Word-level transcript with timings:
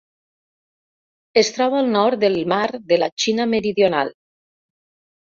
Es 1.41 1.51
troba 1.57 1.77
al 1.79 1.91
nord 1.95 2.19
del 2.23 2.37
mar 2.53 2.63
de 2.93 2.97
la 3.01 3.09
Xina 3.25 3.47
Meridional. 3.51 4.11